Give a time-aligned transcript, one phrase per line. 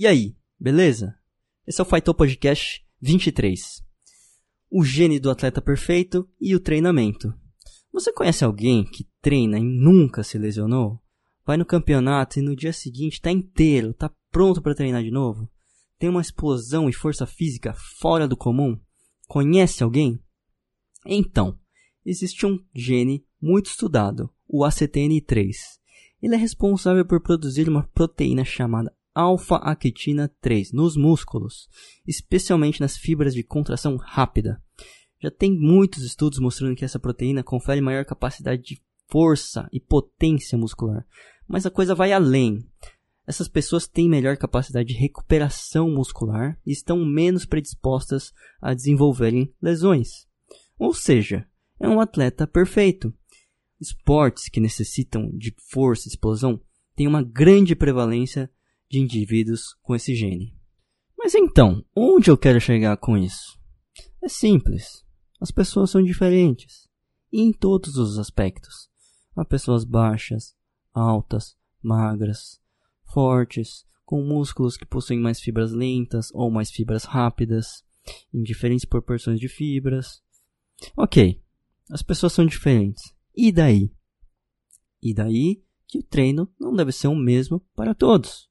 [0.00, 1.14] E aí, beleza?
[1.66, 3.84] Esse é o Fightou Podcast 23.
[4.70, 7.34] O gene do atleta perfeito e o treinamento.
[7.92, 10.98] Você conhece alguém que treina e nunca se lesionou?
[11.44, 15.46] Vai no campeonato e no dia seguinte está inteiro, está pronto para treinar de novo?
[15.98, 18.80] Tem uma explosão e força física fora do comum?
[19.28, 20.18] Conhece alguém?
[21.04, 21.58] Então,
[22.06, 25.52] existe um gene muito estudado, o ACTN3.
[26.22, 28.90] Ele é responsável por produzir uma proteína chamada
[29.20, 31.68] alfa-actina 3 nos músculos,
[32.06, 34.62] especialmente nas fibras de contração rápida.
[35.20, 40.56] Já tem muitos estudos mostrando que essa proteína confere maior capacidade de força e potência
[40.56, 41.06] muscular.
[41.46, 42.66] Mas a coisa vai além.
[43.26, 50.26] Essas pessoas têm melhor capacidade de recuperação muscular e estão menos predispostas a desenvolverem lesões.
[50.78, 51.46] Ou seja,
[51.78, 53.12] é um atleta perfeito.
[53.80, 56.60] Esportes que necessitam de força e explosão
[56.96, 58.50] têm uma grande prevalência
[58.90, 60.58] de indivíduos com esse gene.
[61.16, 63.58] Mas então, onde eu quero chegar com isso?
[64.22, 65.04] É simples.
[65.40, 66.88] As pessoas são diferentes.
[67.32, 68.90] E em todos os aspectos.
[69.36, 70.56] Há pessoas baixas,
[70.92, 72.60] altas, magras,
[73.04, 77.84] fortes, com músculos que possuem mais fibras lentas ou mais fibras rápidas,
[78.34, 80.20] em diferentes proporções de fibras.
[80.96, 81.40] Ok,
[81.90, 83.14] as pessoas são diferentes.
[83.36, 83.92] E daí?
[85.00, 88.49] E daí que o treino não deve ser o mesmo para todos.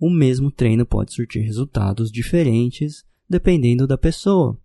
[0.00, 4.58] O mesmo treino pode surtir resultados diferentes dependendo da pessoa.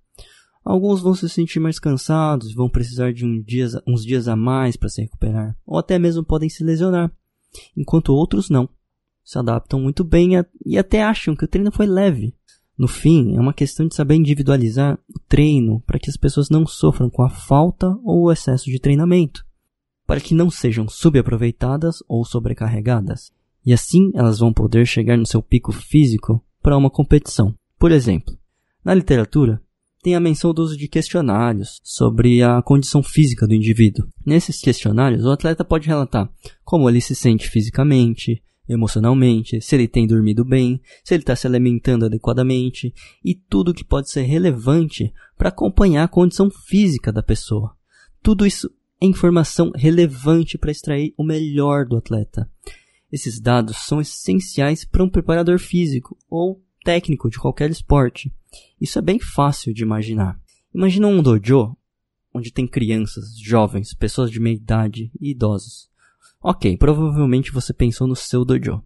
[0.63, 3.43] Alguns vão se sentir mais cansados, vão precisar de um
[3.85, 7.11] uns dias a mais para se recuperar, ou até mesmo podem se lesionar,
[7.75, 8.69] enquanto outros não.
[9.23, 12.33] Se adaptam muito bem a, e até acham que o treino foi leve.
[12.77, 16.65] No fim, é uma questão de saber individualizar o treino para que as pessoas não
[16.65, 19.45] sofram com a falta ou o excesso de treinamento,
[20.07, 23.31] para que não sejam subaproveitadas ou sobrecarregadas.
[23.65, 27.55] E assim elas vão poder chegar no seu pico físico para uma competição.
[27.77, 28.37] Por exemplo,
[28.83, 29.61] na literatura,
[30.03, 34.05] tem a menção do uso de questionários sobre a condição física do indivíduo.
[34.25, 36.29] Nesses questionários, o atleta pode relatar
[36.63, 41.47] como ele se sente fisicamente, emocionalmente, se ele tem dormido bem, se ele está se
[41.47, 42.93] alimentando adequadamente
[43.23, 47.73] e tudo que pode ser relevante para acompanhar a condição física da pessoa.
[48.21, 48.69] Tudo isso
[49.01, 52.49] é informação relevante para extrair o melhor do atleta.
[53.13, 58.33] Esses dados são essenciais para um preparador físico ou técnico de qualquer esporte.
[58.81, 60.35] Isso é bem fácil de imaginar.
[60.73, 61.77] Imagina um dojo
[62.33, 65.91] onde tem crianças, jovens, pessoas de meia idade e idosos.
[66.41, 68.83] Ok, provavelmente você pensou no seu dojo.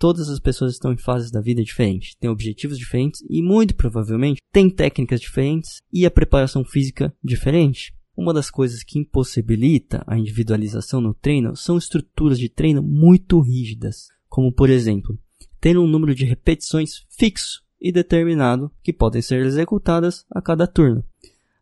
[0.00, 4.42] Todas as pessoas estão em fases da vida diferentes, têm objetivos diferentes e, muito provavelmente,
[4.50, 7.94] têm técnicas diferentes e a preparação física diferente.
[8.16, 14.08] Uma das coisas que impossibilita a individualização no treino são estruturas de treino muito rígidas,
[14.28, 15.18] como por exemplo,
[15.60, 21.04] ter um número de repetições fixo e determinado que podem ser executadas a cada turno.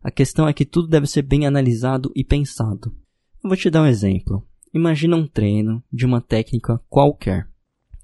[0.01, 2.95] A questão é que tudo deve ser bem analisado e pensado.
[3.43, 4.45] Eu vou te dar um exemplo.
[4.73, 7.47] Imagina um treino de uma técnica qualquer.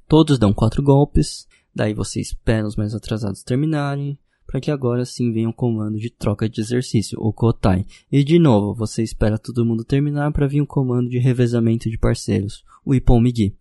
[0.07, 4.17] Todos dão quatro golpes, daí você espera os mais atrasados terminarem,
[4.49, 7.85] para que agora sim venha o comando de troca de exercício, o Kotai.
[8.11, 11.99] E de novo, você espera todo mundo terminar para vir um comando de revezamento de
[11.99, 13.55] parceiros, o Ippon-Migi.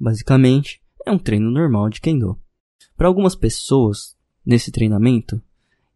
[0.00, 2.38] Basicamente, é um treino normal de Kendo.
[2.96, 5.38] Para algumas pessoas, nesse treinamento,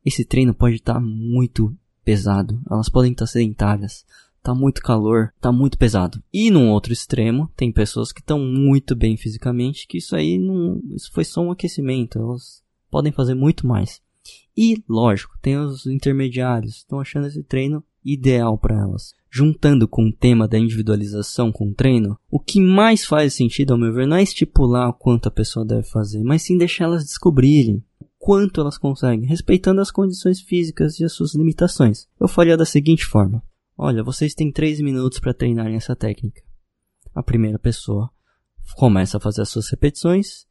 [0.04, 2.60] esse treino pode estar tá muito pesado.
[2.70, 4.04] Elas podem estar tá sedentárias.
[4.42, 6.22] Tá muito calor, tá muito pesado.
[6.30, 10.78] E num outro extremo, tem pessoas que estão muito bem fisicamente, que isso aí não,
[10.94, 12.18] isso foi só um aquecimento.
[12.18, 14.04] Elas podem fazer muito mais.
[14.56, 19.12] E, lógico, tem os intermediários, estão achando esse treino ideal para elas.
[19.30, 23.78] Juntando com o tema da individualização com o treino, o que mais faz sentido, ao
[23.78, 27.04] meu ver, não é estipular o quanto a pessoa deve fazer, mas sim deixar elas
[27.04, 32.06] descobrirem o quanto elas conseguem, respeitando as condições físicas e as suas limitações.
[32.18, 33.42] Eu faria da seguinte forma:
[33.76, 36.42] Olha, vocês têm 3 minutos para treinarem essa técnica.
[37.14, 38.10] A primeira pessoa
[38.76, 40.46] começa a fazer as suas repetições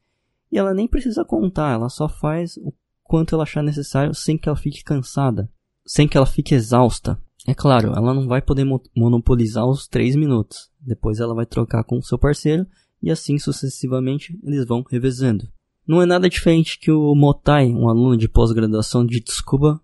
[0.52, 2.74] e ela nem precisa contar, ela só faz o
[3.06, 5.50] quanto ela achar necessário sem que ela fique cansada,
[5.86, 7.18] sem que ela fique exausta.
[7.48, 8.66] É claro, ela não vai poder
[8.96, 10.72] monopolizar os 3 minutos.
[10.81, 12.66] Depois ela vai trocar com o seu parceiro
[13.02, 15.48] e assim sucessivamente eles vão revezando.
[15.88, 19.80] Não é nada diferente que o Motai, um aluno de pós-graduação de Tsukuba,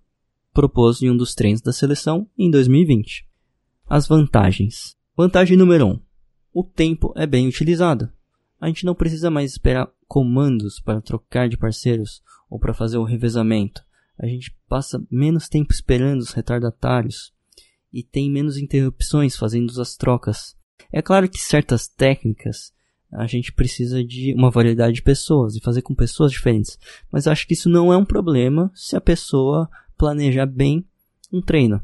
[0.51, 3.27] propôs em um dos treinos da seleção em 2020.
[3.87, 4.95] As vantagens.
[5.15, 5.89] Vantagem número 1.
[5.91, 5.99] Um,
[6.53, 8.09] o tempo é bem utilizado.
[8.59, 13.05] A gente não precisa mais esperar comandos para trocar de parceiros ou para fazer o
[13.05, 13.81] revezamento.
[14.19, 17.31] A gente passa menos tempo esperando os retardatários
[17.93, 20.53] e tem menos interrupções fazendo as trocas.
[20.91, 22.73] É claro que certas técnicas
[23.09, 26.77] A gente precisa de uma variedade de pessoas e fazer com pessoas diferentes.
[27.09, 30.85] Mas acho que isso não é um problema se a pessoa planejar bem
[31.31, 31.81] um treino.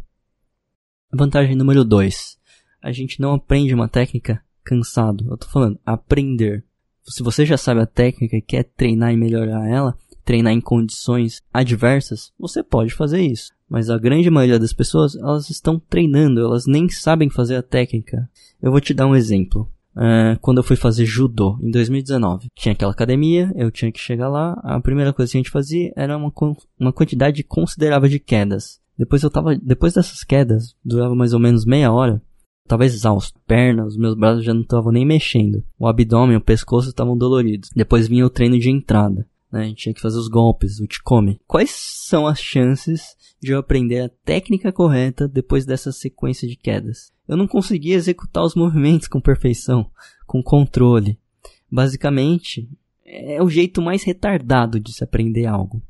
[1.14, 2.38] Vantagem número 2.
[2.82, 5.26] A gente não aprende uma técnica cansado.
[5.32, 6.66] Eu tô falando aprender.
[7.08, 9.96] Se você já sabe a técnica e quer treinar e melhorar ela,
[10.26, 13.52] treinar em condições adversas, você pode fazer isso.
[13.70, 18.30] Mas a grande maioria das pessoas, elas estão treinando, elas nem sabem fazer a técnica.
[18.62, 19.70] Eu vou te dar um exemplo.
[19.96, 24.30] Uh, quando eu fui fazer judô em 2019, tinha aquela academia, eu tinha que chegar
[24.30, 24.54] lá.
[24.64, 26.32] A primeira coisa que a gente fazia era uma,
[26.80, 28.80] uma quantidade considerável de quedas.
[28.98, 32.22] Depois eu tava, depois dessas quedas, durava mais ou menos meia hora.
[32.68, 35.64] Tava exausto, pernas, meus braços já não estavam nem mexendo.
[35.80, 37.70] O abdômen, o pescoço estavam doloridos.
[37.74, 39.26] Depois vinha o treino de entrada.
[39.52, 39.62] Né?
[39.62, 41.40] A gente tinha que fazer os golpes, o Chikome.
[41.48, 47.12] Quais são as chances de eu aprender a técnica correta depois dessa sequência de quedas?
[47.26, 49.90] Eu não conseguia executar os movimentos com perfeição,
[50.26, 51.18] com controle.
[51.72, 52.70] Basicamente,
[53.06, 55.82] é o jeito mais retardado de se aprender algo.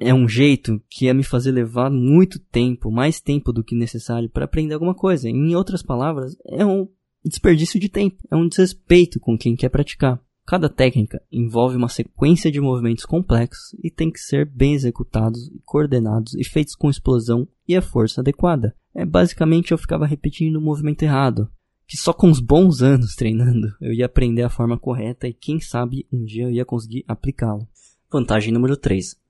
[0.00, 4.30] É um jeito que ia me fazer levar muito tempo, mais tempo do que necessário
[4.30, 5.28] para aprender alguma coisa.
[5.28, 6.88] Em outras palavras, é um
[7.22, 10.18] desperdício de tempo, é um desrespeito com quem quer praticar.
[10.46, 16.34] Cada técnica envolve uma sequência de movimentos complexos e tem que ser bem executados, coordenados
[16.34, 18.74] e feitos com explosão e a força adequada.
[18.94, 21.48] É basicamente eu ficava repetindo o movimento errado,
[21.86, 25.60] que só com os bons anos treinando eu ia aprender a forma correta e quem
[25.60, 27.68] sabe um dia eu ia conseguir aplicá-lo.
[28.10, 29.20] Vantagem número 3.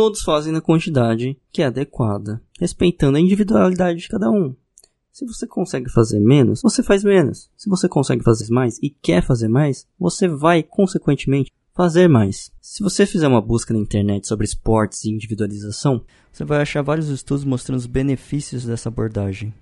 [0.00, 4.56] Todos fazem na quantidade que é adequada, respeitando a individualidade de cada um.
[5.12, 7.50] Se você consegue fazer menos, você faz menos.
[7.54, 12.50] Se você consegue fazer mais e quer fazer mais, você vai, consequentemente, fazer mais.
[12.62, 16.02] Se você fizer uma busca na internet sobre esportes e individualização,
[16.32, 19.52] você vai achar vários estudos mostrando os benefícios dessa abordagem.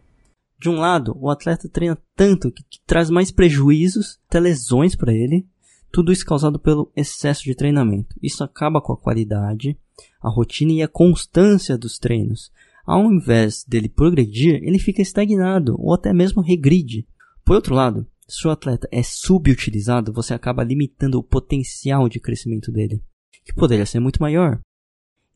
[0.56, 5.44] De um lado, o atleta treina tanto que, traz mais prejuízos, até lesões para ele,
[5.90, 8.14] tudo isso causado pelo excesso de treinamento.
[8.22, 9.76] Isso acaba com a qualidade,
[10.20, 12.50] a rotina e a constância dos treinos,
[12.84, 17.06] ao invés dele progredir, ele fica estagnado ou até mesmo regride.
[17.44, 22.70] Por outro lado, se o atleta é subutilizado, você acaba limitando o potencial de crescimento
[22.70, 23.02] dele,
[23.44, 24.60] que poderia ser muito maior.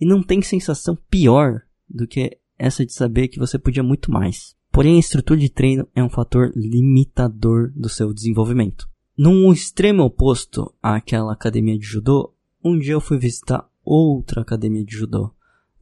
[0.00, 4.54] E não tem sensação pior do que essa de saber que você podia muito mais.
[4.70, 8.88] Porém, a estrutura de treino é um fator limitador do seu desenvolvimento.
[9.16, 14.96] Num extremo oposto àquela academia de judô, um dia eu fui visitar outra academia de
[14.96, 15.32] judô.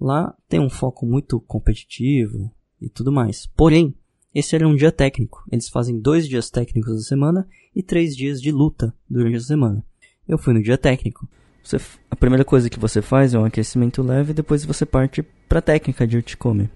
[0.00, 2.50] Lá tem um foco muito competitivo
[2.81, 3.47] e tudo mais.
[3.47, 3.94] Porém,
[4.35, 5.44] esse era um dia técnico.
[5.50, 9.85] Eles fazem dois dias técnicos da semana e três dias de luta durante a semana.
[10.26, 11.29] Eu fui no dia técnico.
[11.62, 11.76] Você,
[12.11, 15.58] a primeira coisa que você faz é um aquecimento leve e depois você parte para
[15.58, 16.70] a técnica de Urticome.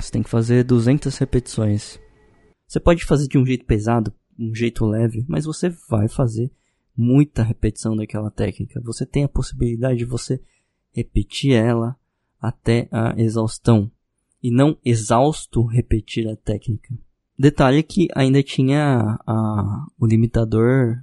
[0.00, 2.00] Você tem que fazer 200 repetições.
[2.66, 6.50] Você pode fazer de um jeito pesado, um jeito leve, mas você vai fazer
[6.96, 8.80] muita repetição daquela técnica.
[8.82, 10.40] Você tem a possibilidade de você
[10.96, 11.94] repetir ela
[12.40, 13.90] até a exaustão
[14.42, 16.94] e não exausto repetir a técnica.
[17.38, 20.96] Detalhe que ainda tinha a, o limitador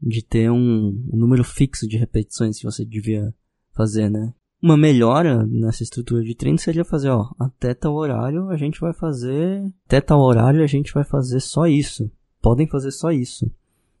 [0.00, 3.34] de ter um, um, número fixo de repetições que você devia
[3.74, 4.32] fazer, né?
[4.62, 8.94] Uma melhora nessa estrutura de treino seria fazer, ó, até tal horário a gente vai
[8.94, 12.10] fazer, até tal horário a gente vai fazer só isso.
[12.40, 13.50] Podem fazer só isso.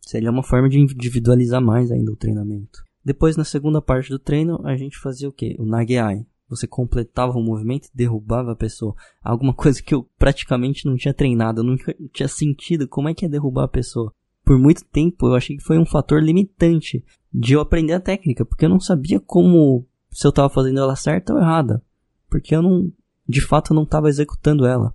[0.00, 2.82] Seria uma forma de individualizar mais ainda o treinamento.
[3.04, 5.56] Depois, na segunda parte do treino, a gente fazia o que?
[5.58, 8.94] O Nageai, você completava o movimento e derrubava a pessoa.
[9.22, 11.76] Alguma coisa que eu praticamente não tinha treinado, eu não
[12.12, 14.12] tinha sentido como é que é derrubar a pessoa.
[14.44, 18.44] Por muito tempo eu achei que foi um fator limitante de eu aprender a técnica,
[18.44, 21.82] porque eu não sabia como se eu estava fazendo ela certa ou errada,
[22.30, 22.92] porque eu não,
[23.28, 24.94] de fato, não estava executando ela.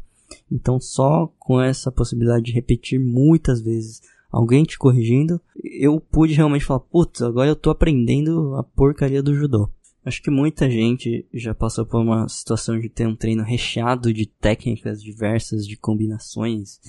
[0.51, 6.65] Então, só com essa possibilidade de repetir muitas vezes, alguém te corrigindo, eu pude realmente
[6.65, 9.69] falar: putz, agora eu estou aprendendo a porcaria do judô.
[10.05, 14.25] Acho que muita gente já passou por uma situação de ter um treino recheado de
[14.25, 16.79] técnicas diversas, de combinações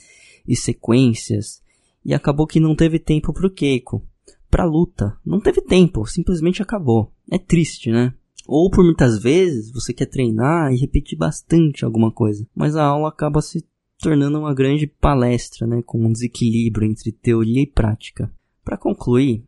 [0.46, 1.60] e sequências,
[2.04, 4.02] e acabou que não teve tempo pro Keiko.
[4.48, 7.12] Pra luta, não teve tempo, simplesmente acabou.
[7.30, 8.14] É triste, né?
[8.46, 13.08] Ou por muitas vezes você quer treinar e repetir bastante alguma coisa, mas a aula
[13.08, 13.64] acaba se
[14.00, 18.32] tornando uma grande palestra, né, com um desequilíbrio entre teoria e prática.
[18.64, 19.44] Para concluir,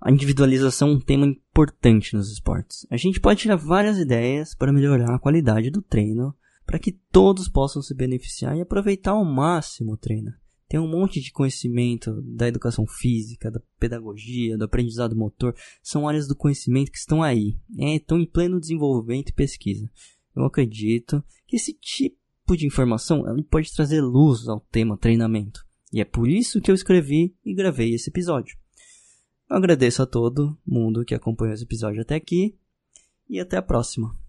[0.00, 2.86] a individualização é um tema importante nos esportes.
[2.90, 6.34] A gente pode tirar várias ideias para melhorar a qualidade do treino,
[6.64, 10.32] para que todos possam se beneficiar e aproveitar ao máximo o treino.
[10.68, 16.28] Tem um monte de conhecimento da educação física, da pedagogia, do aprendizado motor, são áreas
[16.28, 19.90] do conhecimento que estão aí, é, estão em pleno desenvolvimento e pesquisa.
[20.34, 22.19] Eu acredito que esse tipo
[22.56, 25.64] de informação pode trazer luz ao tema treinamento.
[25.92, 28.56] E é por isso que eu escrevi e gravei esse episódio.
[29.48, 32.54] Eu agradeço a todo mundo que acompanhou esse episódio até aqui
[33.28, 34.19] e até a próxima.